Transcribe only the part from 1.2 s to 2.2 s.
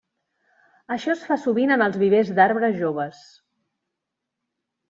fa sovint en els